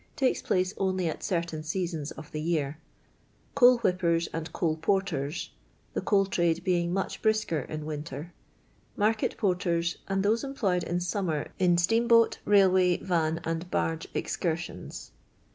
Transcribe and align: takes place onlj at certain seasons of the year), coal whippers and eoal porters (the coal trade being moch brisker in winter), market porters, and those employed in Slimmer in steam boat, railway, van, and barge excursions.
takes 0.15 0.41
place 0.41 0.73
onlj 0.79 1.07
at 1.07 1.21
certain 1.23 1.61
seasons 1.61 2.09
of 2.09 2.31
the 2.31 2.41
year), 2.41 2.79
coal 3.53 3.77
whippers 3.77 4.27
and 4.33 4.51
eoal 4.51 4.81
porters 4.81 5.51
(the 5.93 6.01
coal 6.01 6.25
trade 6.25 6.63
being 6.63 6.91
moch 6.91 7.21
brisker 7.21 7.59
in 7.59 7.85
winter), 7.85 8.33
market 8.97 9.37
porters, 9.37 9.97
and 10.07 10.23
those 10.23 10.43
employed 10.43 10.81
in 10.81 10.99
Slimmer 10.99 11.49
in 11.59 11.77
steam 11.77 12.07
boat, 12.07 12.39
railway, 12.45 12.97
van, 12.97 13.41
and 13.43 13.69
barge 13.69 14.07
excursions. 14.15 15.11